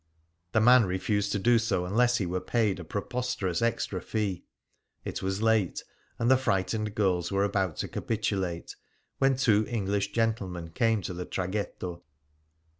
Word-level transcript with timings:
The 0.53 0.61
man 0.61 0.85
refused 0.87 1.31
to 1.33 1.37
do 1.37 1.59
so 1.59 1.85
unless 1.85 2.17
he 2.17 2.25
were 2.25 2.41
paid 2.41 2.79
a 2.79 2.83
preposterous 2.83 3.61
extra 3.61 4.01
fee. 4.01 4.45
It 5.05 5.21
was 5.21 5.43
late, 5.43 5.83
and 6.17 6.31
the 6.31 6.37
frightened 6.37 6.95
girls 6.95 7.31
were 7.31 7.43
about 7.43 7.75
to 7.77 7.87
capitulate, 7.87 8.75
when 9.19 9.35
two 9.37 9.63
English 9.67 10.11
gentlemen 10.11 10.69
came 10.71 11.03
to 11.03 11.13
the 11.13 11.27
traghetto. 11.27 12.01